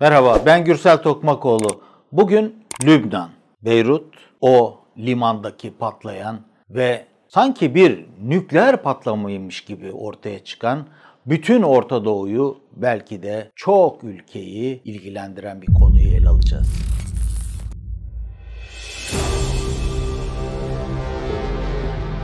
Merhaba, 0.00 0.42
ben 0.46 0.64
Gürsel 0.64 1.02
Tokmakoğlu. 1.02 1.80
Bugün 2.12 2.64
Lübnan, 2.84 3.30
Beyrut, 3.62 4.14
o 4.40 4.80
limandaki 4.98 5.70
patlayan 5.78 6.40
ve 6.70 7.06
sanki 7.28 7.74
bir 7.74 8.06
nükleer 8.22 8.82
patlamaymış 8.82 9.60
gibi 9.60 9.92
ortaya 9.92 10.44
çıkan 10.44 10.86
bütün 11.26 11.62
Orta 11.62 12.04
Doğu'yu 12.04 12.58
belki 12.72 13.22
de 13.22 13.50
çok 13.56 14.04
ülkeyi 14.04 14.82
ilgilendiren 14.82 15.62
bir 15.62 15.74
konuyu 15.74 16.08
ele 16.08 16.28
alacağız. 16.28 16.68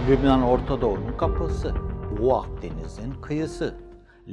Lübnan 0.09 0.43
Orta 0.43 0.81
Doğu'nun 0.81 1.17
kapısı, 1.19 1.75
Doğu 2.19 2.35
Akdeniz'in 2.35 3.13
kıyısı, 3.23 3.75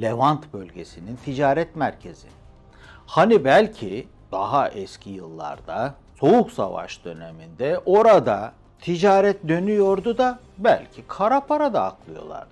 Levant 0.01 0.53
bölgesinin 0.53 1.15
ticaret 1.25 1.75
merkezi. 1.75 2.27
Hani 3.07 3.45
belki 3.45 4.07
daha 4.31 4.69
eski 4.69 5.09
yıllarda 5.09 5.95
Soğuk 6.19 6.51
Savaş 6.51 7.05
döneminde 7.05 7.79
orada 7.85 8.53
ticaret 8.81 9.47
dönüyordu 9.47 10.17
da 10.17 10.39
belki 10.57 11.03
kara 11.07 11.39
para 11.39 11.73
da 11.73 11.83
aklıyorlardı. 11.83 12.47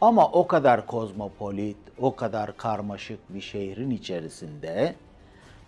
Ama 0.00 0.28
o 0.28 0.46
kadar 0.46 0.86
kozmopolit, 0.86 1.76
o 1.98 2.16
kadar 2.16 2.56
karmaşık 2.56 3.34
bir 3.34 3.40
şehrin 3.40 3.90
içerisinde 3.90 4.94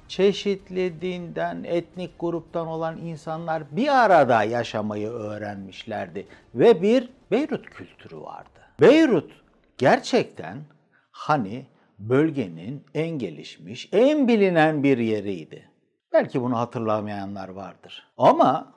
çeşitli 0.08 1.00
dinden, 1.00 1.64
etnik 1.64 2.10
gruptan 2.20 2.66
olan 2.66 2.98
insanlar 2.98 3.62
bir 3.70 4.04
arada 4.04 4.42
yaşamayı 4.42 5.08
öğrenmişlerdi 5.08 6.26
ve 6.54 6.82
bir 6.82 7.08
Beyrut 7.30 7.70
kültürü 7.70 8.20
vardı. 8.20 8.60
Beyrut 8.80 9.32
gerçekten 9.78 10.58
hani 11.10 11.66
bölgenin 11.98 12.84
en 12.94 13.08
gelişmiş, 13.08 13.88
en 13.92 14.28
bilinen 14.28 14.82
bir 14.82 14.98
yeriydi. 14.98 15.68
Belki 16.12 16.42
bunu 16.42 16.58
hatırlamayanlar 16.58 17.48
vardır. 17.48 18.06
Ama 18.18 18.72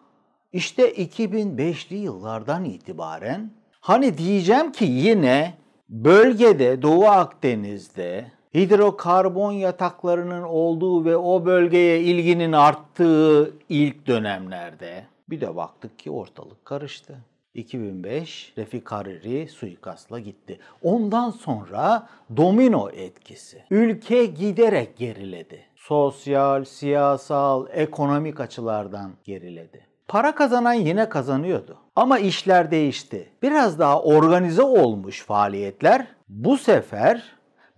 işte 0.54 0.94
2005'li 0.94 1.96
yıllardan 1.96 2.66
itibaren 2.66 3.52
hani 3.80 4.18
diyeceğim 4.18 4.72
ki 4.72 4.86
yine 4.86 5.54
bölgede 5.90 6.82
Doğu 6.82 7.06
Akdeniz'de 7.06 8.32
hidrokarbon 8.54 9.52
yataklarının 9.52 10.44
olduğu 10.44 11.06
ve 11.06 11.18
o 11.18 11.46
bölgeye 11.46 12.02
ilginin 12.02 12.52
arttığı 12.52 13.54
ilk 13.70 14.08
dönemlerde 14.08 15.04
bir 15.30 15.42
de 15.42 15.56
baktık 15.56 16.00
ki 16.00 16.12
ortalık 16.12 16.66
karıştı. 16.66 17.18
2005 17.58 18.54
Refik 18.58 18.92
Hariri 18.92 19.48
suikastla 19.48 20.20
gitti. 20.20 20.60
Ondan 20.84 21.30
sonra 21.30 22.08
domino 22.38 22.90
etkisi. 22.90 23.64
Ülke 23.72 24.26
giderek 24.26 24.98
geriledi. 24.98 25.66
Sosyal, 25.76 26.64
siyasal, 26.64 27.66
ekonomik 27.72 28.40
açılardan 28.40 29.12
geriledi. 29.24 29.88
Para 30.08 30.36
kazanan 30.36 30.74
yine 30.74 31.10
kazanıyordu. 31.10 31.78
Ama 31.96 32.20
işler 32.20 32.72
değişti. 32.72 33.30
Biraz 33.42 33.80
daha 33.80 34.02
organize 34.02 34.62
olmuş 34.64 35.24
faaliyetler 35.24 36.08
bu 36.30 36.58
sefer 36.58 37.24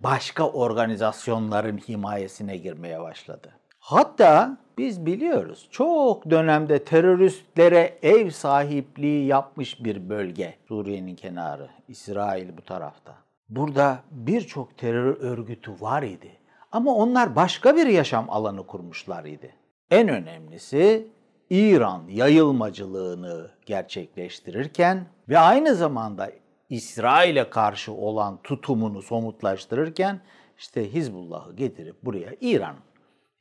başka 0.00 0.48
organizasyonların 0.48 1.78
himayesine 1.78 2.56
girmeye 2.56 3.00
başladı. 3.00 3.59
Hatta 3.90 4.56
biz 4.78 5.06
biliyoruz 5.06 5.68
çok 5.70 6.30
dönemde 6.30 6.84
teröristlere 6.84 7.98
ev 8.02 8.30
sahipliği 8.30 9.26
yapmış 9.26 9.84
bir 9.84 10.08
bölge 10.08 10.54
Suriye'nin 10.68 11.14
kenarı, 11.16 11.68
İsrail 11.88 12.56
bu 12.56 12.62
tarafta. 12.62 13.14
Burada 13.48 13.98
birçok 14.10 14.78
terör 14.78 15.16
örgütü 15.20 15.72
var 15.80 16.02
idi 16.02 16.30
ama 16.72 16.94
onlar 16.94 17.36
başka 17.36 17.76
bir 17.76 17.86
yaşam 17.86 18.30
alanı 18.30 18.66
kurmuşlar 18.66 19.24
idi. 19.24 19.54
En 19.90 20.08
önemlisi 20.08 21.08
İran 21.50 22.02
yayılmacılığını 22.08 23.50
gerçekleştirirken 23.66 25.06
ve 25.28 25.38
aynı 25.38 25.74
zamanda 25.74 26.30
İsrail'e 26.68 27.50
karşı 27.50 27.92
olan 27.92 28.38
tutumunu 28.42 29.02
somutlaştırırken 29.02 30.20
işte 30.58 30.92
Hizbullah'ı 30.92 31.56
getirip 31.56 32.04
buraya 32.04 32.30
İran 32.40 32.76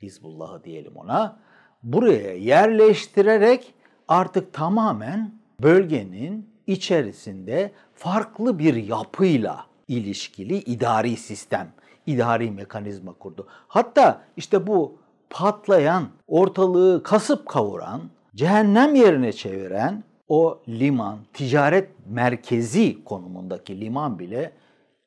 Hizbullah'ı 0.02 0.64
diyelim 0.64 0.96
ona 0.96 1.40
buraya 1.84 2.34
yerleştirerek 2.34 3.74
artık 4.08 4.54
tamamen 4.54 5.32
bölgenin 5.62 6.50
içerisinde 6.68 7.72
farklı 7.94 8.60
bir 8.60 8.76
yapıyla 8.76 9.66
ilişkili 9.88 10.58
idari 10.58 11.18
sistem, 11.18 11.72
idari 12.06 12.52
mekanizma 12.52 13.14
kurdu. 13.14 13.48
Hatta 13.68 14.22
işte 14.38 14.68
bu 14.68 14.98
patlayan, 15.30 16.10
ortalığı 16.28 17.04
kasıp 17.04 17.46
kavuran, 17.46 18.02
cehennem 18.36 18.96
yerine 18.96 19.32
çeviren 19.32 20.04
o 20.28 20.62
liman, 20.68 21.20
ticaret 21.34 21.90
merkezi 22.08 23.04
konumundaki 23.04 23.82
liman 23.82 24.20
bile 24.20 24.52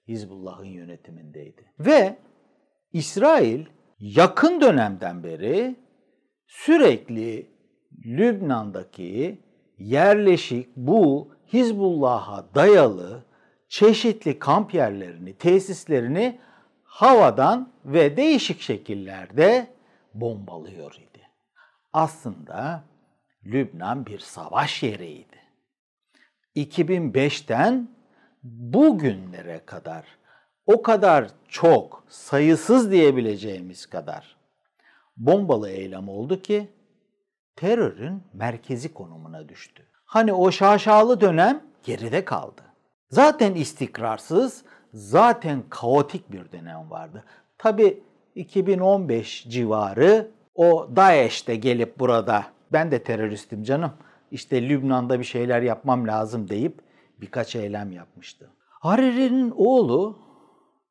Hizbullah'ın 0.08 0.64
yönetimindeydi. 0.64 1.64
Ve 1.80 2.16
İsrail 2.92 3.66
yakın 4.02 4.60
dönemden 4.60 5.24
beri 5.24 5.76
sürekli 6.46 7.50
Lübnan'daki 8.04 9.40
yerleşik 9.78 10.76
bu 10.76 11.34
Hizbullah'a 11.52 12.54
dayalı 12.54 13.24
çeşitli 13.68 14.38
kamp 14.38 14.74
yerlerini, 14.74 15.34
tesislerini 15.34 16.40
havadan 16.84 17.72
ve 17.84 18.16
değişik 18.16 18.60
şekillerde 18.60 19.66
bombalıyor 20.14 20.94
idi. 20.94 21.28
Aslında 21.92 22.84
Lübnan 23.46 24.06
bir 24.06 24.18
savaş 24.18 24.82
yeriydi. 24.82 25.36
2005'ten 26.56 27.88
bugünlere 28.42 29.62
kadar 29.66 30.04
o 30.66 30.82
kadar 30.82 31.28
çok, 31.48 32.04
sayısız 32.08 32.90
diyebileceğimiz 32.90 33.86
kadar 33.86 34.36
bombalı 35.16 35.70
eylem 35.70 36.08
oldu 36.08 36.42
ki 36.42 36.68
terörün 37.56 38.22
merkezi 38.32 38.94
konumuna 38.94 39.48
düştü. 39.48 39.82
Hani 40.04 40.32
o 40.32 40.50
şaşalı 40.50 41.20
dönem 41.20 41.62
geride 41.82 42.24
kaldı. 42.24 42.62
Zaten 43.10 43.54
istikrarsız, 43.54 44.64
zaten 44.94 45.62
kaotik 45.70 46.32
bir 46.32 46.52
dönem 46.52 46.90
vardı. 46.90 47.24
Tabi 47.58 48.02
2015 48.34 49.48
civarı 49.48 50.30
o 50.54 50.88
DAEŞ 50.96 51.48
de 51.48 51.56
gelip 51.56 51.98
burada 51.98 52.44
ben 52.72 52.90
de 52.90 53.02
teröristim 53.02 53.62
canım 53.62 53.92
işte 54.30 54.68
Lübnan'da 54.68 55.18
bir 55.18 55.24
şeyler 55.24 55.62
yapmam 55.62 56.08
lazım 56.08 56.48
deyip 56.48 56.80
birkaç 57.20 57.56
eylem 57.56 57.92
yapmıştı. 57.92 58.50
Hariri'nin 58.68 59.52
oğlu 59.56 60.18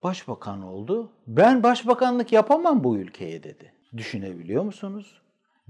başbakan 0.04 0.62
oldu. 0.62 1.10
Ben 1.28 1.64
başbakanlık 1.64 2.32
yapamam 2.32 2.84
bu 2.84 2.98
ülkeye 2.98 3.44
dedi. 3.44 3.74
Düşünebiliyor 3.98 4.64
musunuz? 4.64 5.22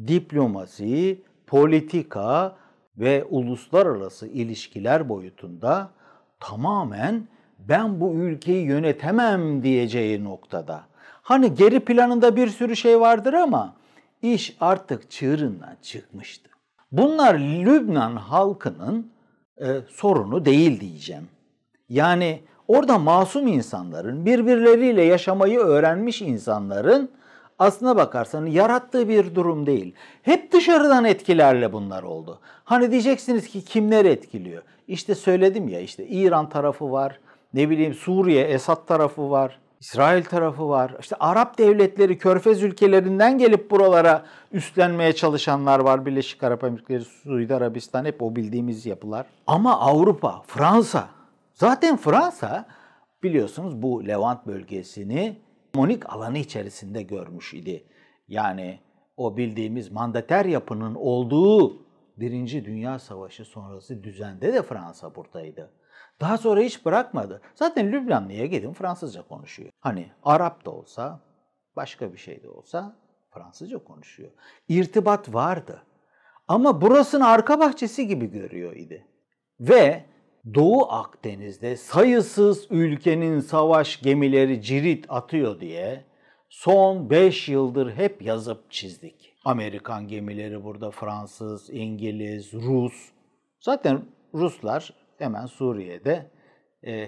Diplomasi, 0.07 1.21
politika 1.47 2.55
ve 2.97 3.23
uluslararası 3.29 4.27
ilişkiler 4.27 5.09
boyutunda 5.09 5.89
tamamen 6.39 7.27
ben 7.59 7.99
bu 8.01 8.13
ülkeyi 8.13 8.65
yönetemem 8.65 9.63
diyeceği 9.63 10.23
noktada. 10.23 10.83
Hani 11.21 11.55
geri 11.55 11.79
planında 11.79 12.35
bir 12.35 12.47
sürü 12.47 12.75
şey 12.75 12.99
vardır 12.99 13.33
ama 13.33 13.75
iş 14.21 14.57
artık 14.59 15.11
çığırından 15.11 15.77
çıkmıştı. 15.81 16.49
Bunlar 16.91 17.39
Lübnan 17.39 18.15
halkının 18.15 19.11
e, 19.57 19.67
sorunu 19.89 20.45
değil 20.45 20.79
diyeceğim. 20.79 21.27
Yani 21.89 22.41
orada 22.77 22.97
masum 22.97 23.47
insanların, 23.47 24.25
birbirleriyle 24.25 25.03
yaşamayı 25.03 25.59
öğrenmiş 25.59 26.21
insanların 26.21 27.09
aslına 27.59 27.95
bakarsanız 27.95 28.53
yarattığı 28.53 29.09
bir 29.09 29.35
durum 29.35 29.65
değil. 29.65 29.95
Hep 30.21 30.51
dışarıdan 30.51 31.05
etkilerle 31.05 31.73
bunlar 31.73 32.03
oldu. 32.03 32.39
Hani 32.63 32.91
diyeceksiniz 32.91 33.47
ki 33.47 33.65
kimler 33.65 34.05
etkiliyor? 34.05 34.63
İşte 34.87 35.15
söyledim 35.15 35.67
ya 35.67 35.79
işte 35.79 36.07
İran 36.07 36.49
tarafı 36.49 36.91
var, 36.91 37.19
ne 37.53 37.69
bileyim 37.69 37.93
Suriye, 37.93 38.43
Esad 38.43 38.87
tarafı 38.87 39.31
var, 39.31 39.59
İsrail 39.79 40.23
tarafı 40.23 40.69
var. 40.69 40.91
İşte 40.99 41.15
Arap 41.19 41.57
devletleri, 41.57 42.17
Körfez 42.17 42.63
ülkelerinden 42.63 43.37
gelip 43.37 43.71
buralara 43.71 44.25
üstlenmeye 44.51 45.13
çalışanlar 45.13 45.79
var. 45.79 46.05
Birleşik 46.05 46.43
Arap 46.43 46.63
Emirlikleri, 46.63 47.03
Suudi 47.03 47.55
Arabistan 47.55 48.05
hep 48.05 48.21
o 48.21 48.35
bildiğimiz 48.35 48.85
yapılar. 48.85 49.25
Ama 49.47 49.79
Avrupa, 49.79 50.41
Fransa, 50.47 51.07
zaten 51.61 51.97
Fransa 51.97 52.65
biliyorsunuz 53.23 53.81
bu 53.81 54.07
Levant 54.07 54.47
bölgesini 54.47 55.41
monik 55.75 56.13
alanı 56.13 56.37
içerisinde 56.37 57.01
görmüş 57.01 57.53
idi. 57.53 57.83
Yani 58.27 58.79
o 59.17 59.37
bildiğimiz 59.37 59.91
mandater 59.91 60.45
yapının 60.45 60.95
olduğu 60.95 61.85
Birinci 62.17 62.65
Dünya 62.65 62.99
Savaşı 62.99 63.45
sonrası 63.45 64.03
düzende 64.03 64.53
de 64.53 64.63
Fransa 64.63 65.15
buradaydı. 65.15 65.71
Daha 66.21 66.37
sonra 66.37 66.61
hiç 66.61 66.85
bırakmadı. 66.85 67.41
Zaten 67.55 67.91
Lübnanlı'ya 67.91 68.45
gidin 68.45 68.73
Fransızca 68.73 69.27
konuşuyor. 69.27 69.69
Hani 69.79 70.11
Arap 70.23 70.65
da 70.65 70.71
olsa, 70.71 71.19
başka 71.75 72.13
bir 72.13 72.17
şey 72.17 72.43
de 72.43 72.49
olsa 72.49 72.95
Fransızca 73.31 73.83
konuşuyor. 73.83 74.31
İrtibat 74.69 75.33
vardı. 75.33 75.83
Ama 76.47 76.81
burasını 76.81 77.27
arka 77.27 77.59
bahçesi 77.59 78.07
gibi 78.07 78.31
görüyor 78.31 78.75
idi. 78.75 79.07
Ve 79.59 80.11
Doğu 80.53 80.91
Akdeniz'de 80.91 81.75
sayısız 81.75 82.67
ülkenin 82.69 83.39
savaş 83.39 84.01
gemileri 84.01 84.61
cirit 84.61 85.05
atıyor 85.09 85.59
diye 85.59 86.05
son 86.49 87.09
5 87.09 87.49
yıldır 87.49 87.93
hep 87.93 88.21
yazıp 88.21 88.71
çizdik. 88.71 89.33
Amerikan 89.45 90.07
gemileri 90.07 90.63
burada 90.63 90.91
Fransız, 90.91 91.69
İngiliz, 91.69 92.53
Rus. 92.53 92.93
Zaten 93.59 94.05
Ruslar 94.33 94.93
hemen 95.17 95.45
Suriye'de 95.45 96.31
e, 96.87 97.07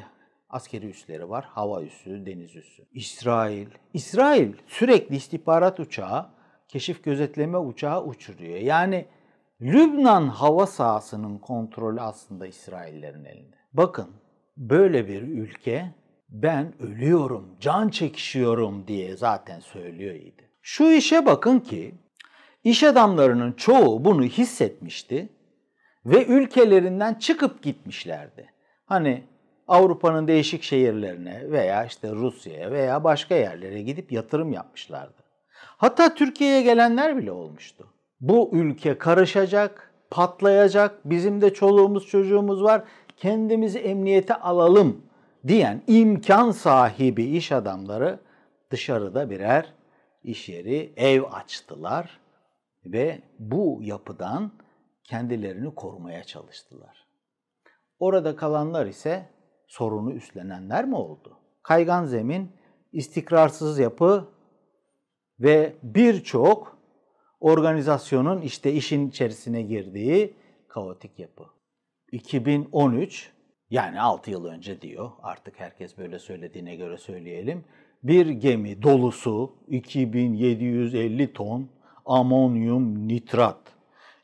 askeri 0.50 0.86
üsleri 0.86 1.30
var. 1.30 1.46
Hava 1.46 1.84
üssü, 1.84 2.26
deniz 2.26 2.56
üssü. 2.56 2.84
İsrail. 2.94 3.68
İsrail 3.94 4.54
sürekli 4.68 5.16
istihbarat 5.16 5.80
uçağı, 5.80 6.30
keşif 6.68 7.04
gözetleme 7.04 7.58
uçağı 7.58 8.04
uçuruyor. 8.04 8.58
Yani 8.58 9.06
Lübnan 9.64 10.28
hava 10.28 10.66
sahasının 10.66 11.38
kontrolü 11.38 12.02
aslında 12.02 12.48
İsraillerin 12.48 13.26
elinde. 13.26 13.56
Bakın 13.74 14.08
böyle 14.58 15.08
bir 15.08 15.22
ülke 15.22 15.92
ben 16.30 16.74
ölüyorum, 16.82 17.56
can 17.60 17.90
çekişiyorum 17.90 18.88
diye 18.88 19.18
zaten 19.18 19.60
söylüyor 19.60 20.16
idi. 20.16 20.50
Şu 20.62 20.92
işe 20.92 21.26
bakın 21.26 21.60
ki 21.60 21.96
iş 22.64 22.84
adamlarının 22.84 23.52
çoğu 23.52 24.06
bunu 24.06 24.24
hissetmişti 24.24 25.30
ve 26.06 26.26
ülkelerinden 26.26 27.14
çıkıp 27.14 27.62
gitmişlerdi. 27.62 28.54
Hani 28.86 29.24
Avrupa'nın 29.68 30.28
değişik 30.28 30.64
şehirlerine 30.64 31.52
veya 31.52 31.86
işte 31.86 32.12
Rusya'ya 32.12 32.72
veya 32.72 33.04
başka 33.04 33.36
yerlere 33.36 33.82
gidip 33.82 34.12
yatırım 34.12 34.54
yapmışlardı. 34.54 35.24
Hatta 35.78 36.16
Türkiye'ye 36.16 36.62
gelenler 36.62 37.18
bile 37.18 37.32
olmuştu. 37.32 37.93
Bu 38.24 38.50
ülke 38.52 38.98
karışacak, 38.98 39.92
patlayacak, 40.10 41.00
bizim 41.06 41.42
de 41.42 41.54
çoluğumuz 41.54 42.08
çocuğumuz 42.08 42.64
var, 42.64 42.84
kendimizi 43.18 43.80
emniyete 43.80 44.36
alalım 44.36 45.02
diyen 45.48 45.82
imkan 45.88 46.52
sahibi 46.52 47.24
iş 47.24 47.52
adamları 47.52 48.20
dışarıda 48.72 49.30
birer 49.30 49.74
iş 50.24 50.50
yeri, 50.50 50.94
ev 50.98 51.24
açtılar 51.32 52.20
ve 52.86 53.22
bu 53.40 53.80
yapıdan 53.82 54.52
kendilerini 55.04 55.76
korumaya 55.76 56.24
çalıştılar. 56.24 57.08
Orada 58.00 58.36
kalanlar 58.36 58.86
ise 58.86 59.30
sorunu 59.68 60.12
üstlenenler 60.14 60.86
mi 60.86 60.96
oldu? 60.96 61.38
Kaygan 61.64 62.06
zemin, 62.06 62.52
istikrarsız 62.92 63.80
yapı 63.80 64.28
ve 65.40 65.76
birçok 65.84 66.73
organizasyonun 67.44 68.42
işte 68.42 68.74
işin 68.74 69.10
içerisine 69.10 69.62
girdiği 69.62 70.34
kaotik 70.68 71.20
yapı. 71.20 71.44
2013 72.12 73.32
yani 73.70 74.02
6 74.02 74.32
yıl 74.32 74.46
önce 74.46 74.82
diyor 74.82 75.12
artık 75.24 75.60
herkes 75.60 75.98
böyle 75.98 76.20
söylediğine 76.20 76.76
göre 76.76 76.98
söyleyelim. 76.98 77.66
Bir 78.04 78.28
gemi 78.28 78.84
dolusu 78.84 79.56
2750 79.68 81.34
ton 81.34 81.70
amonyum 82.06 83.08
nitrat 83.08 83.60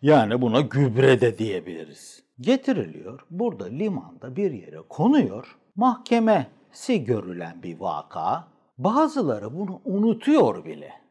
yani 0.01 0.41
buna 0.41 0.61
gübre 0.61 1.21
de 1.21 1.37
diyebiliriz. 1.37 2.23
Getiriliyor 2.39 3.25
burada 3.29 3.65
limanda 3.65 4.35
bir 4.35 4.51
yere 4.51 4.81
konuyor 4.89 5.57
mahkemesi 5.75 7.03
görülen 7.05 7.63
bir 7.63 7.79
vaka. 7.79 8.47
Bazıları 8.77 9.57
bunu 9.57 9.81
unutuyor 9.85 10.65
bile. 10.65 11.08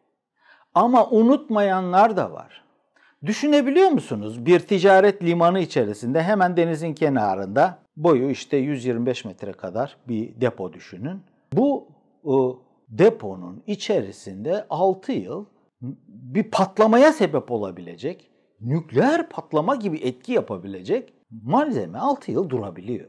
Ama 0.78 1.10
unutmayanlar 1.10 2.16
da 2.16 2.32
var. 2.32 2.64
Düşünebiliyor 3.26 3.90
musunuz? 3.90 4.46
Bir 4.46 4.60
ticaret 4.60 5.22
limanı 5.22 5.60
içerisinde 5.60 6.22
hemen 6.22 6.56
denizin 6.56 6.94
kenarında 6.94 7.78
boyu 7.96 8.30
işte 8.30 8.56
125 8.56 9.24
metre 9.24 9.52
kadar 9.52 9.96
bir 10.08 10.40
depo 10.40 10.72
düşünün. 10.72 11.20
Bu 11.52 11.88
o, 12.24 12.62
deponun 12.88 13.62
içerisinde 13.66 14.66
6 14.70 15.12
yıl 15.12 15.44
bir 16.08 16.50
patlamaya 16.50 17.12
sebep 17.12 17.50
olabilecek, 17.50 18.30
nükleer 18.60 19.28
patlama 19.28 19.76
gibi 19.76 19.96
etki 19.96 20.32
yapabilecek 20.32 21.12
malzeme 21.30 21.98
6 21.98 22.32
yıl 22.32 22.50
durabiliyor. 22.50 23.08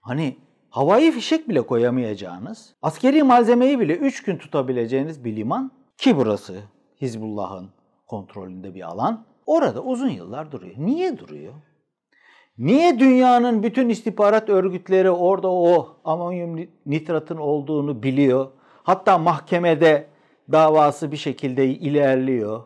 Hani 0.00 0.36
havai 0.70 1.12
fişek 1.12 1.48
bile 1.48 1.62
koyamayacağınız, 1.62 2.74
askeri 2.82 3.22
malzemeyi 3.22 3.80
bile 3.80 3.96
3 3.96 4.22
gün 4.22 4.38
tutabileceğiniz 4.38 5.24
bir 5.24 5.36
liman 5.36 5.70
ki 5.96 6.16
burası 6.16 6.54
Hizbullah'ın 7.00 7.68
kontrolünde 8.06 8.74
bir 8.74 8.82
alan. 8.82 9.24
Orada 9.46 9.82
uzun 9.82 10.08
yıllar 10.08 10.52
duruyor. 10.52 10.74
Niye 10.78 11.18
duruyor? 11.18 11.52
Niye 12.58 12.98
dünyanın 12.98 13.62
bütün 13.62 13.88
istihbarat 13.88 14.48
örgütleri 14.48 15.10
orada 15.10 15.48
o 15.50 15.96
amonyum 16.04 16.68
nitratın 16.86 17.36
olduğunu 17.36 18.02
biliyor? 18.02 18.48
Hatta 18.82 19.18
mahkemede 19.18 20.06
davası 20.52 21.12
bir 21.12 21.16
şekilde 21.16 21.66
ilerliyor. 21.66 22.62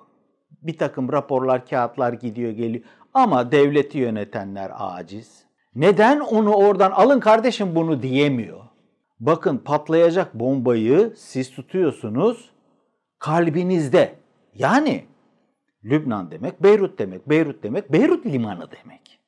Bir 0.62 0.78
takım 0.78 1.12
raporlar, 1.12 1.66
kağıtlar 1.66 2.12
gidiyor 2.12 2.50
geliyor. 2.50 2.84
Ama 3.14 3.52
devleti 3.52 3.98
yönetenler 3.98 4.72
aciz. 4.74 5.44
Neden 5.74 6.20
onu 6.20 6.54
oradan 6.54 6.90
alın 6.90 7.20
kardeşim 7.20 7.74
bunu 7.74 8.02
diyemiyor? 8.02 8.60
Bakın 9.20 9.58
patlayacak 9.58 10.34
bombayı 10.34 11.12
siz 11.16 11.50
tutuyorsunuz 11.50 12.50
kalbinizde. 13.18 14.21
Yani 14.54 15.04
Lübnan 15.84 16.30
demek, 16.30 16.62
Beyrut 16.62 16.98
demek, 16.98 17.28
Beyrut 17.28 17.62
demek, 17.62 17.92
Beyrut 17.92 18.26
limanı 18.26 18.68
demek. 18.70 19.20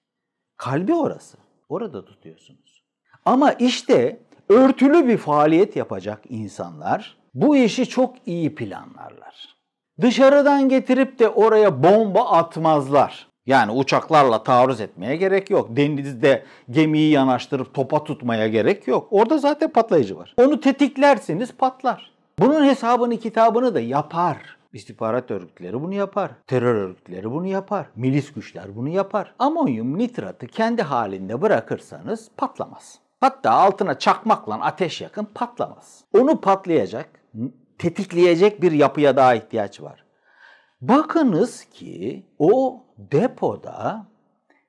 Kalbi 0.56 0.94
orası. 0.94 1.38
Orada 1.68 2.04
tutuyorsunuz. 2.04 2.84
Ama 3.24 3.52
işte 3.52 4.20
örtülü 4.48 5.08
bir 5.08 5.16
faaliyet 5.16 5.76
yapacak 5.76 6.22
insanlar 6.28 7.16
bu 7.34 7.56
işi 7.56 7.88
çok 7.88 8.14
iyi 8.26 8.54
planlarlar. 8.54 9.56
Dışarıdan 10.00 10.68
getirip 10.68 11.18
de 11.18 11.28
oraya 11.28 11.82
bomba 11.82 12.30
atmazlar. 12.30 13.28
Yani 13.46 13.72
uçaklarla 13.72 14.42
taarruz 14.42 14.80
etmeye 14.80 15.16
gerek 15.16 15.50
yok. 15.50 15.68
Denizde 15.76 16.44
gemiyi 16.70 17.10
yanaştırıp 17.10 17.74
topa 17.74 18.04
tutmaya 18.04 18.48
gerek 18.48 18.88
yok. 18.88 19.08
Orada 19.10 19.38
zaten 19.38 19.72
patlayıcı 19.72 20.16
var. 20.16 20.34
Onu 20.36 20.60
tetiklersiniz 20.60 21.52
patlar. 21.52 22.10
Bunun 22.38 22.64
hesabını 22.64 23.16
kitabını 23.16 23.74
da 23.74 23.80
yapar. 23.80 24.56
İstihbarat 24.74 25.30
örgütleri 25.30 25.82
bunu 25.82 25.94
yapar. 25.94 26.30
Terör 26.46 26.74
örgütleri 26.74 27.30
bunu 27.30 27.46
yapar. 27.46 27.86
Milis 27.96 28.32
güçler 28.32 28.76
bunu 28.76 28.88
yapar. 28.88 29.34
Amonyum 29.38 29.98
nitratı 29.98 30.46
kendi 30.46 30.82
halinde 30.82 31.42
bırakırsanız 31.42 32.30
patlamaz. 32.36 32.98
Hatta 33.20 33.50
altına 33.50 33.98
çakmakla 33.98 34.60
ateş 34.60 35.00
yakın 35.00 35.24
patlamaz. 35.24 36.04
Onu 36.18 36.40
patlayacak, 36.40 37.08
tetikleyecek 37.78 38.62
bir 38.62 38.72
yapıya 38.72 39.16
daha 39.16 39.34
ihtiyaç 39.34 39.80
var. 39.80 40.04
Bakınız 40.80 41.64
ki 41.64 42.26
o 42.38 42.82
depoda 42.98 44.06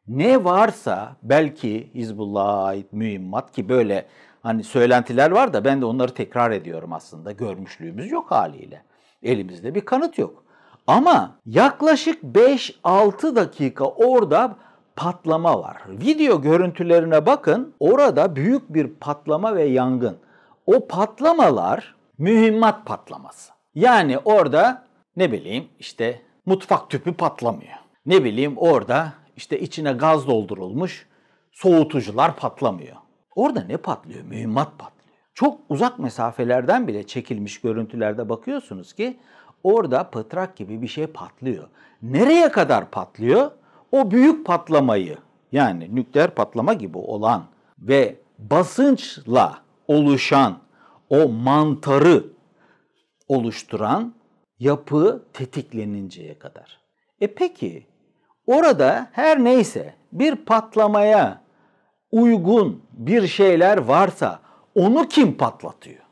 ne 0.08 0.44
varsa 0.44 1.16
belki 1.24 1.90
Hizbullah'a 1.94 2.64
ait 2.64 2.94
mühimmat 2.94 3.52
ki 3.52 3.70
böyle 3.70 4.06
hani 4.44 4.64
söylentiler 4.64 5.32
var 5.32 5.54
da 5.54 5.66
ben 5.66 5.82
de 5.82 5.86
onları 5.86 6.14
tekrar 6.14 6.52
ediyorum 6.52 6.94
aslında. 6.94 7.32
Görmüşlüğümüz 7.32 8.12
yok 8.12 8.32
haliyle. 8.32 8.82
Elimizde 9.26 9.76
bir 9.76 9.82
kanıt 9.82 10.18
yok. 10.18 10.44
Ama 10.88 11.36
yaklaşık 11.46 12.24
5-6 12.24 13.36
dakika 13.36 13.86
orada 13.86 14.56
patlama 14.96 15.60
var. 15.60 15.78
Video 15.88 16.42
görüntülerine 16.42 17.26
bakın. 17.26 17.74
Orada 17.80 18.36
büyük 18.36 18.74
bir 18.74 18.88
patlama 18.88 19.56
ve 19.56 19.64
yangın. 19.64 20.18
O 20.66 20.88
patlamalar 20.88 21.96
mühimmat 22.18 22.86
patlaması. 22.86 23.54
Yani 23.76 24.18
orada 24.18 24.84
ne 25.18 25.32
bileyim 25.32 25.68
işte 25.80 26.22
mutfak 26.46 26.90
tüpü 26.90 27.14
patlamıyor. 27.14 27.78
Ne 28.06 28.24
bileyim 28.24 28.54
orada 28.58 29.14
işte 29.38 29.60
içine 29.60 29.94
gaz 29.94 30.28
doldurulmuş 30.28 31.08
soğutucular 31.52 32.36
patlamıyor. 32.36 32.96
Orada 33.36 33.64
ne 33.64 33.78
patlıyor? 33.78 34.24
Mühimmat 34.24 34.68
patlıyor. 34.80 34.95
Çok 35.36 35.60
uzak 35.70 36.00
mesafelerden 36.00 36.88
bile 36.88 37.08
çekilmiş 37.08 37.62
görüntülerde 37.62 38.30
bakıyorsunuz 38.30 38.94
ki 38.94 39.20
orada 39.64 40.10
pıtrak 40.10 40.56
gibi 40.56 40.82
bir 40.82 40.88
şey 40.88 41.08
patlıyor. 41.08 41.68
Nereye 42.02 42.52
kadar 42.52 42.92
patlıyor? 42.92 43.52
O 43.92 44.12
büyük 44.12 44.46
patlamayı 44.46 45.18
yani 45.52 45.96
nükleer 45.96 46.36
patlama 46.36 46.74
gibi 46.74 46.98
olan 46.98 47.44
ve 47.80 48.16
basınçla 48.40 49.58
oluşan 49.88 50.58
o 51.10 51.30
mantarı 51.30 52.24
oluşturan 53.28 54.16
yapı 54.60 55.26
tetikleninceye 55.34 56.40
kadar. 56.40 56.80
E 57.22 57.34
peki 57.34 57.88
orada 58.48 59.08
her 59.12 59.44
neyse 59.44 59.94
bir 60.12 60.36
patlamaya 60.36 61.42
uygun 62.12 62.84
bir 62.92 63.28
şeyler 63.28 63.78
varsa 63.78 64.45
onu 64.76 65.08
kim 65.08 65.38
patlatıyor? 65.38 66.06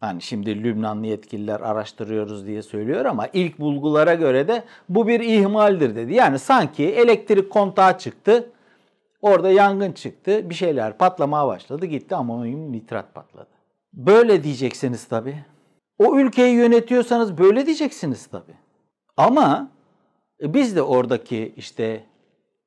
Hani 0.00 0.22
şimdi 0.22 0.62
Lübnanlı 0.62 1.06
yetkililer 1.06 1.60
araştırıyoruz 1.60 2.46
diye 2.46 2.62
söylüyor 2.62 3.04
ama 3.04 3.26
ilk 3.32 3.58
bulgulara 3.58 4.14
göre 4.14 4.48
de 4.48 4.64
bu 4.88 5.08
bir 5.08 5.20
ihmaldir 5.20 5.96
dedi. 5.96 6.14
Yani 6.14 6.38
sanki 6.38 6.84
elektrik 6.84 7.50
kontağı 7.50 7.98
çıktı, 7.98 8.50
orada 9.22 9.50
yangın 9.50 9.92
çıktı, 9.92 10.50
bir 10.50 10.54
şeyler 10.54 10.98
patlamaya 10.98 11.46
başladı, 11.46 11.86
gitti 11.86 12.14
amonyum 12.14 12.72
nitrat 12.72 13.14
patladı. 13.14 13.48
Böyle 13.92 14.44
diyeceksiniz 14.44 15.04
tabii. 15.04 15.44
O 15.98 16.18
ülkeyi 16.18 16.54
yönetiyorsanız 16.54 17.38
böyle 17.38 17.66
diyeceksiniz 17.66 18.26
tabii. 18.26 18.56
Ama 19.16 19.70
e, 20.42 20.54
biz 20.54 20.76
de 20.76 20.82
oradaki 20.82 21.52
işte 21.56 22.04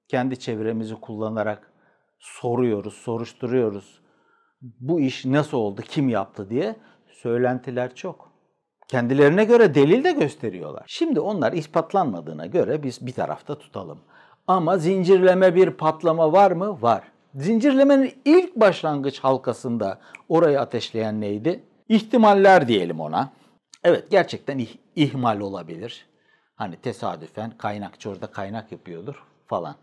kendi 0.08 0.40
çevremizi 0.40 0.96
kullanarak 0.96 1.72
soruyoruz, 2.20 2.94
soruşturuyoruz. 2.94 4.01
Bu 4.62 5.00
iş 5.00 5.26
nasıl 5.26 5.58
oldu, 5.58 5.82
kim 5.82 6.10
yaptı 6.10 6.50
diye 6.50 6.76
söylentiler 7.12 7.96
çok. 7.96 8.32
Kendilerine 8.88 9.44
göre 9.44 9.76
delil 9.76 10.04
de 10.04 10.12
gösteriyorlar. 10.12 10.84
Şimdi 10.88 11.20
onlar 11.20 11.54
ispatlanmadığına 11.54 12.46
göre 12.46 12.84
biz 12.84 13.06
bir 13.06 13.12
tarafta 13.12 13.56
tutalım. 13.58 14.00
Ama 14.48 14.78
zincirleme 14.78 15.56
bir 15.56 15.70
patlama 15.72 16.32
var 16.32 16.52
mı? 16.52 16.82
Var. 16.82 17.04
Zincirlemenin 17.36 18.14
ilk 18.26 18.56
başlangıç 18.56 19.20
halkasında 19.20 20.00
orayı 20.30 20.62
ateşleyen 20.62 21.22
neydi? 21.22 21.64
İhtimaller 21.90 22.68
diyelim 22.68 23.00
ona. 23.00 23.30
Evet 23.84 24.12
gerçekten 24.12 24.60
ih- 24.60 24.78
ihmal 24.96 25.40
olabilir. 25.40 26.06
Hani 26.56 26.76
tesadüfen 26.76 27.58
kaynakçı 27.58 28.10
orada 28.10 28.28
kaynak 28.28 28.72
yapıyordur 28.72 29.24
falan. 29.48 29.76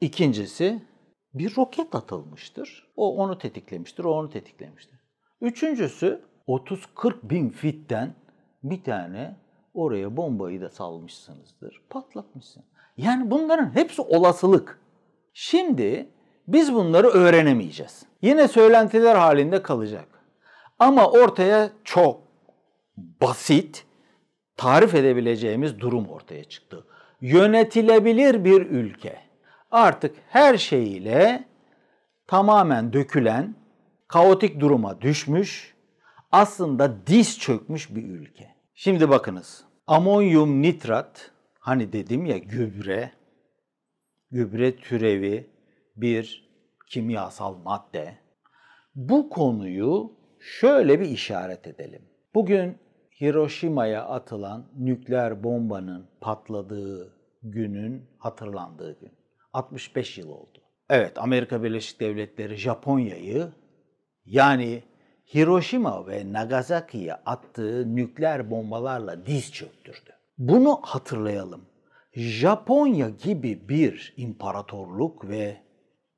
İkincisi 0.00 0.82
bir 1.34 1.56
roket 1.56 1.94
atılmıştır. 1.94 2.92
O 2.96 3.16
onu 3.16 3.38
tetiklemiştir, 3.38 4.04
o 4.04 4.10
onu 4.10 4.30
tetiklemiştir. 4.30 4.98
Üçüncüsü 5.40 6.22
30-40 6.48 7.14
bin 7.22 7.50
fitten 7.50 8.14
bir 8.62 8.82
tane 8.82 9.36
oraya 9.74 10.16
bombayı 10.16 10.60
da 10.60 10.70
salmışsınızdır. 10.70 11.82
Patlatmışsın. 11.90 12.64
Yani 12.96 13.30
bunların 13.30 13.74
hepsi 13.74 14.02
olasılık. 14.02 14.80
Şimdi 15.32 16.08
biz 16.48 16.74
bunları 16.74 17.06
öğrenemeyeceğiz. 17.08 18.02
Yine 18.22 18.48
söylentiler 18.48 19.16
halinde 19.16 19.62
kalacak. 19.62 20.08
Ama 20.78 21.10
ortaya 21.10 21.70
çok 21.84 22.20
basit, 22.96 23.86
tarif 24.56 24.94
edebileceğimiz 24.94 25.80
durum 25.80 26.08
ortaya 26.08 26.44
çıktı. 26.44 26.86
Yönetilebilir 27.20 28.44
bir 28.44 28.66
ülke. 28.66 29.27
Artık 29.70 30.16
her 30.28 30.58
şeyiyle 30.58 31.44
tamamen 32.26 32.92
dökülen, 32.92 33.54
kaotik 34.08 34.60
duruma 34.60 35.00
düşmüş, 35.00 35.74
aslında 36.32 37.06
diz 37.06 37.38
çökmüş 37.38 37.94
bir 37.94 38.04
ülke. 38.04 38.54
Şimdi 38.74 39.10
bakınız. 39.10 39.64
Amonyum 39.86 40.62
nitrat, 40.62 41.30
hani 41.58 41.92
dedim 41.92 42.26
ya 42.26 42.38
gübre, 42.38 43.12
gübre 44.30 44.76
türevi 44.76 45.50
bir 45.96 46.48
kimyasal 46.86 47.54
madde. 47.54 48.18
Bu 48.94 49.30
konuyu 49.30 50.12
şöyle 50.40 51.00
bir 51.00 51.08
işaret 51.08 51.66
edelim. 51.66 52.02
Bugün 52.34 52.78
Hiroşima'ya 53.20 54.04
atılan 54.04 54.66
nükleer 54.78 55.44
bombanın 55.44 56.06
patladığı 56.20 57.14
günün 57.42 58.10
hatırlandığı 58.18 59.00
gün. 59.00 59.17
65 59.52 60.18
yıl 60.18 60.28
oldu. 60.28 60.58
Evet 60.90 61.18
Amerika 61.18 61.62
Birleşik 61.62 62.00
Devletleri 62.00 62.56
Japonya'yı 62.56 63.52
yani 64.24 64.82
Hiroşima 65.34 66.06
ve 66.06 66.32
Nagasaki'ye 66.32 67.14
attığı 67.14 67.96
nükleer 67.96 68.50
bombalarla 68.50 69.26
diz 69.26 69.52
çöktürdü. 69.52 70.10
Bunu 70.38 70.78
hatırlayalım. 70.82 71.64
Japonya 72.12 73.08
gibi 73.08 73.68
bir 73.68 74.14
imparatorluk 74.16 75.28
ve 75.28 75.56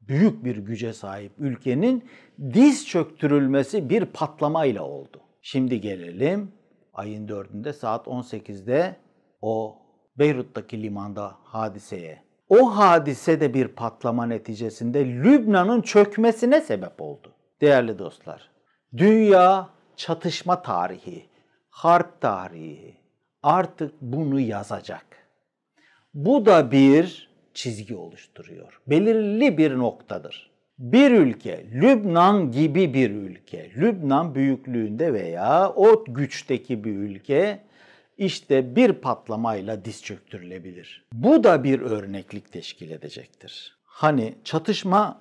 büyük 0.01 0.45
bir 0.45 0.57
güce 0.57 0.93
sahip 0.93 1.33
ülkenin 1.39 2.05
diz 2.53 2.87
çöktürülmesi 2.87 3.91
bir 3.91 4.05
patlamayla 4.05 4.83
oldu. 4.83 5.21
Şimdi 5.43 5.81
gelelim 5.81 6.53
ayın 6.95 7.29
4'ünde 7.29 7.73
saat 7.73 8.07
18'de 8.07 8.97
o 9.43 9.79
Beyrut'taki 10.19 10.83
limanda 10.83 11.37
hadiseye. 11.45 12.30
O 12.50 12.76
hadise 12.76 13.40
de 13.40 13.54
bir 13.54 13.69
patlama 13.69 14.26
neticesinde 14.26 15.07
Lübnan'ın 15.07 15.83
çökmesine 15.83 16.61
sebep 16.61 17.02
oldu. 17.02 17.33
Değerli 17.61 17.99
dostlar, 17.99 18.50
dünya 18.97 19.69
çatışma 19.97 20.62
tarihi, 20.62 21.28
harp 21.71 22.21
tarihi 22.21 22.97
artık 23.42 23.95
bunu 24.00 24.40
yazacak. 24.40 25.07
Bu 26.14 26.47
da 26.47 26.71
bir 26.71 27.30
çizgi 27.54 27.97
oluşturuyor. 27.97 28.80
Belirli 28.87 29.59
bir 29.59 29.78
noktadır. 29.78 30.50
Bir 30.78 31.11
ülke, 31.11 31.66
Lübnan 31.73 32.50
gibi 32.50 32.95
bir 32.95 33.11
ülke, 33.11 33.71
Lübnan 33.76 34.35
büyüklüğünde 34.35 35.12
veya 35.12 35.73
o 35.76 36.04
güçteki 36.09 36.85
bir 36.85 36.95
ülke 36.95 37.61
işte 38.21 38.77
bir 38.77 38.93
patlamayla 38.93 39.85
diz 39.85 40.03
çöktürülebilir. 40.03 41.07
Bu 41.12 41.45
da 41.45 41.65
bir 41.65 41.81
örneklik 41.81 42.53
teşkil 42.53 42.91
edecektir. 42.91 43.79
Hani 43.85 44.35
çatışma 44.45 45.21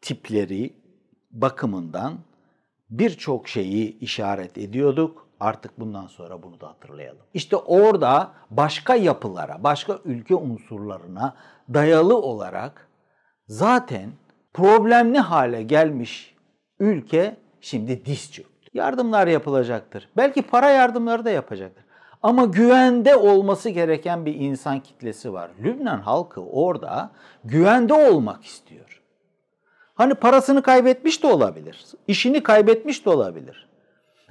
tipleri 0.00 0.72
bakımından 1.30 2.18
birçok 2.90 3.48
şeyi 3.48 3.98
işaret 3.98 4.58
ediyorduk. 4.58 5.28
Artık 5.40 5.80
bundan 5.80 6.06
sonra 6.06 6.42
bunu 6.42 6.60
da 6.60 6.68
hatırlayalım. 6.68 7.22
İşte 7.34 7.56
orada 7.56 8.32
başka 8.50 8.94
yapılara, 8.94 9.64
başka 9.64 9.98
ülke 10.04 10.34
unsurlarına 10.34 11.36
dayalı 11.74 12.16
olarak 12.16 12.88
zaten 13.46 14.10
problemli 14.54 15.18
hale 15.18 15.62
gelmiş 15.62 16.36
ülke 16.78 17.36
şimdi 17.60 18.04
diz 18.04 18.32
çöktü. 18.32 18.70
Yardımlar 18.74 19.26
yapılacaktır. 19.26 20.08
Belki 20.16 20.42
para 20.42 20.70
yardımları 20.70 21.24
da 21.24 21.30
yapacaktır. 21.30 21.87
Ama 22.22 22.44
güvende 22.44 23.16
olması 23.16 23.70
gereken 23.70 24.26
bir 24.26 24.34
insan 24.34 24.80
kitlesi 24.80 25.32
var. 25.32 25.50
Lübnan 25.62 26.00
halkı 26.00 26.40
orada 26.40 27.10
güvende 27.44 27.94
olmak 27.94 28.44
istiyor. 28.44 29.02
Hani 29.94 30.14
parasını 30.14 30.62
kaybetmiş 30.62 31.22
de 31.22 31.26
olabilir. 31.26 31.86
işini 32.08 32.42
kaybetmiş 32.42 33.06
de 33.06 33.10
olabilir. 33.10 33.68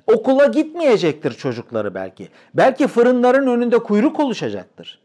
Okula 0.08 0.46
gitmeyecektir 0.46 1.32
çocukları 1.32 1.94
belki. 1.94 2.30
Belki 2.54 2.88
fırınların 2.88 3.48
önünde 3.48 3.80
kuyruk 3.80 4.20
oluşacaktır. 4.20 5.02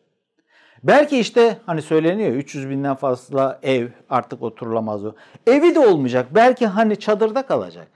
Belki 0.83 1.19
işte 1.19 1.59
hani 1.67 1.83
söyleniyor 1.83 2.33
300 2.33 2.71
binden 2.71 2.95
fazla 2.95 3.59
ev 3.63 3.89
artık 4.11 4.43
oturulamaz 4.43 5.05
o. 5.05 5.13
Evi 5.47 5.75
de 5.75 5.81
olmayacak. 5.81 6.27
Belki 6.31 6.67
hani 6.67 6.97
çadırda 6.97 7.47
kalacak. 7.47 7.89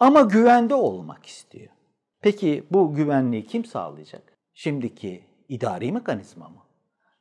Ama 0.00 0.20
güvende 0.20 0.74
olmak 0.74 1.26
istiyor. 1.26 1.77
Peki 2.22 2.64
bu 2.70 2.94
güvenliği 2.94 3.46
kim 3.46 3.64
sağlayacak? 3.64 4.22
Şimdiki 4.54 5.24
idari 5.48 5.92
mekanizma 5.92 6.48
mı? 6.48 6.58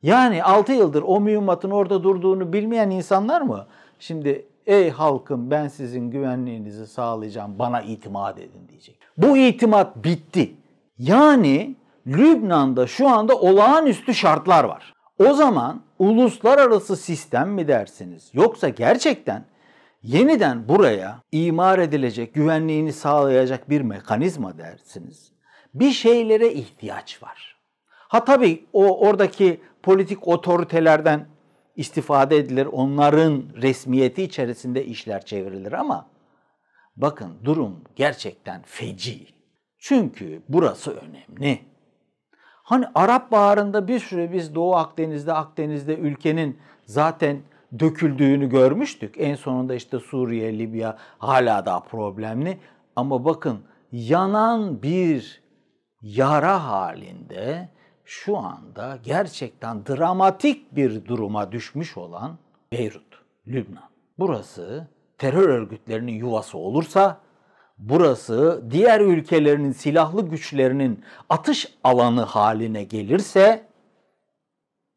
Yani 0.02 0.44
6 0.44 0.74
yıldır 0.74 1.04
o 1.08 1.22
mühimmatın 1.22 1.72
orada 1.72 2.04
durduğunu 2.04 2.54
bilmeyen 2.54 2.90
insanlar 2.90 3.42
mı? 3.42 3.68
Şimdi 4.00 4.46
ey 4.66 4.90
halkım 4.90 5.52
ben 5.52 5.68
sizin 5.68 6.12
güvenliğinizi 6.12 6.88
sağlayacağım 6.88 7.60
bana 7.60 7.82
itimat 7.82 8.40
edin 8.40 8.68
diyecek. 8.70 9.00
Bu 9.18 9.38
itimat 9.38 9.96
bitti. 10.04 10.54
Yani 10.98 11.76
Lübnan'da 12.08 12.88
şu 12.88 13.08
anda 13.08 13.36
olağanüstü 13.36 14.14
şartlar 14.14 14.64
var. 14.64 14.94
O 15.20 15.34
zaman 15.34 15.82
uluslararası 16.00 16.98
sistem 16.98 17.50
mi 17.50 17.68
dersiniz? 17.68 18.30
Yoksa 18.34 18.70
gerçekten 18.70 19.46
yeniden 20.08 20.70
buraya 20.70 21.22
imar 21.32 21.80
edilecek, 21.80 22.34
güvenliğini 22.34 22.94
sağlayacak 22.94 23.70
bir 23.70 23.82
mekanizma 23.82 24.58
dersiniz. 24.58 25.32
Bir 25.74 25.92
şeylere 25.92 26.54
ihtiyaç 26.54 27.24
var. 27.24 27.58
Ha 27.86 28.26
tabii 28.26 28.66
o 28.74 29.08
oradaki 29.08 29.62
politik 29.84 30.28
otoritelerden 30.28 31.28
istifade 31.76 32.38
edilir. 32.38 32.66
Onların 32.66 33.44
resmiyeti 33.62 34.24
içerisinde 34.24 34.86
işler 34.86 35.26
çevrilir 35.26 35.72
ama 35.72 36.10
bakın 36.96 37.34
durum 37.44 37.82
gerçekten 37.96 38.62
feci. 38.66 39.28
Çünkü 39.80 40.42
burası 40.50 40.92
önemli. 40.92 41.60
Hani 42.64 42.86
Arap 42.96 43.32
Baharı'nda 43.32 43.88
bir 43.88 44.00
süre 44.00 44.32
biz 44.32 44.56
Doğu 44.56 44.76
Akdeniz'de, 44.76 45.34
Akdeniz'de 45.34 45.96
ülkenin 45.98 46.60
zaten 46.86 47.42
döküldüğünü 47.80 48.50
görmüştük. 48.50 49.16
En 49.18 49.36
sonunda 49.36 49.76
işte 49.76 50.00
Suriye, 50.00 50.60
Libya 50.60 50.98
hala 51.18 51.66
daha 51.66 51.80
problemli. 51.80 52.58
Ama 52.96 53.26
bakın 53.26 53.60
yanan 53.92 54.82
bir 54.82 55.42
yara 56.02 56.66
halinde 56.68 57.70
şu 58.06 58.38
anda 58.38 59.00
gerçekten 59.04 59.86
dramatik 59.86 60.76
bir 60.76 61.06
duruma 61.06 61.52
düşmüş 61.52 61.98
olan 61.98 62.38
Beyrut, 62.72 63.24
Lübnan. 63.48 63.90
Burası 64.20 64.88
terör 65.18 65.50
örgütlerinin 65.50 66.12
yuvası 66.12 66.58
olursa 66.58 67.22
burası 67.78 68.64
diğer 68.72 69.02
ülkelerin 69.02 69.72
silahlı 69.72 70.30
güçlerinin 70.30 71.04
atış 71.30 71.78
alanı 71.84 72.22
haline 72.22 72.84
gelirse 72.84 73.68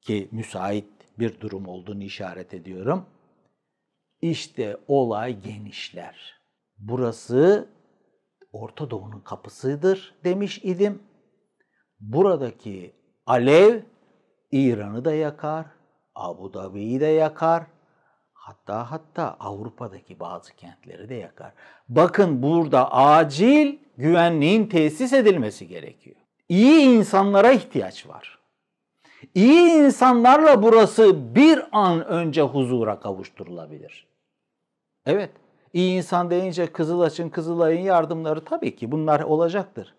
ki 0.00 0.28
müsait 0.32 0.99
bir 1.20 1.40
durum 1.40 1.68
olduğunu 1.68 2.02
işaret 2.02 2.54
ediyorum. 2.54 3.06
İşte 4.20 4.76
olay 4.88 5.40
genişler. 5.40 6.40
Burası 6.78 7.68
Orta 8.52 8.90
Doğu'nun 8.90 9.20
kapısıdır 9.20 10.14
demiş 10.24 10.60
idim. 10.62 11.02
Buradaki 12.00 12.94
alev 13.26 13.82
İran'ı 14.52 15.04
da 15.04 15.14
yakar, 15.14 15.66
Abu 16.14 16.54
Dhabi'yi 16.54 17.00
de 17.00 17.06
yakar. 17.06 17.66
Hatta 18.32 18.90
hatta 18.90 19.36
Avrupa'daki 19.40 20.20
bazı 20.20 20.56
kentleri 20.56 21.08
de 21.08 21.14
yakar. 21.14 21.52
Bakın 21.88 22.42
burada 22.42 22.92
acil 22.92 23.78
güvenliğin 23.96 24.66
tesis 24.66 25.12
edilmesi 25.12 25.68
gerekiyor. 25.68 26.16
İyi 26.48 26.80
insanlara 26.80 27.52
ihtiyaç 27.52 28.08
var. 28.08 28.39
İyi 29.34 29.70
insanlarla 29.70 30.62
burası 30.62 31.34
bir 31.34 31.62
an 31.72 32.06
önce 32.06 32.42
huzura 32.42 33.00
kavuşturulabilir. 33.00 34.06
Evet, 35.06 35.30
iyi 35.72 35.96
insan 35.96 36.30
deyince 36.30 36.66
Kızılaç'ın, 36.66 37.28
Kızılay'ın 37.28 37.80
yardımları 37.80 38.44
tabii 38.44 38.76
ki 38.76 38.92
bunlar 38.92 39.20
olacaktır. 39.20 39.94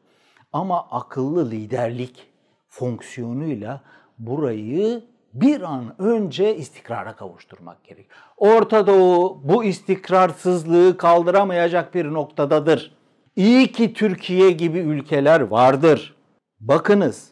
Ama 0.53 0.87
akıllı 0.91 1.51
liderlik 1.51 2.27
fonksiyonuyla 2.67 3.81
burayı 4.19 5.03
bir 5.33 5.61
an 5.61 6.01
önce 6.01 6.55
istikrara 6.55 7.15
kavuşturmak 7.15 7.83
gerek. 7.83 8.07
Orta 8.37 8.87
Doğu 8.87 9.41
bu 9.43 9.63
istikrarsızlığı 9.63 10.97
kaldıramayacak 10.97 11.93
bir 11.93 12.05
noktadadır. 12.05 12.95
İyi 13.35 13.71
ki 13.71 13.93
Türkiye 13.93 14.51
gibi 14.51 14.79
ülkeler 14.79 15.41
vardır. 15.41 16.15
Bakınız, 16.59 17.30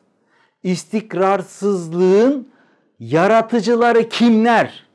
istikrarsızlığın 0.64 2.48
yaratıcıları 3.00 4.10
kimler? 4.10 4.86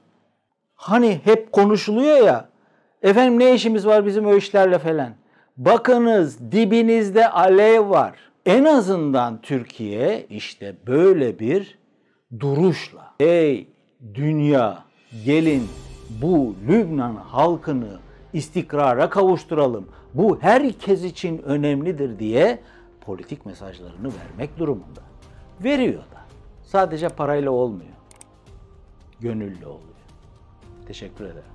Hani 0.74 1.20
hep 1.24 1.52
konuşuluyor 1.52 2.26
ya, 2.26 2.48
efendim 3.02 3.38
ne 3.38 3.54
işimiz 3.54 3.86
var 3.86 4.06
bizim 4.06 4.26
o 4.26 4.34
işlerle 4.34 4.78
falan. 4.78 5.14
Bakınız 5.56 6.52
dibinizde 6.52 7.28
alev 7.28 7.90
var. 7.90 8.18
En 8.46 8.64
azından 8.64 9.40
Türkiye 9.40 10.26
işte 10.30 10.76
böyle 10.86 11.38
bir 11.38 11.78
duruşla. 12.40 13.14
Ey 13.20 13.68
dünya 14.14 14.84
gelin 15.24 15.68
bu 16.22 16.54
Lübnan 16.68 17.16
halkını 17.16 17.98
istikrara 18.32 19.10
kavuşturalım. 19.10 19.88
Bu 20.14 20.38
herkes 20.40 21.04
için 21.04 21.38
önemlidir 21.38 22.18
diye 22.18 22.58
politik 23.00 23.46
mesajlarını 23.46 24.10
vermek 24.22 24.58
durumunda. 24.58 25.00
Veriyor 25.60 26.02
da. 26.02 26.24
Sadece 26.62 27.08
parayla 27.08 27.50
olmuyor. 27.50 27.90
Gönüllü 29.20 29.66
oluyor. 29.66 29.94
Teşekkür 30.86 31.24
ederim. 31.24 31.53